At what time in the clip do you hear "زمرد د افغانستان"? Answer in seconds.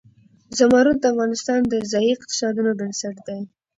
0.57-1.59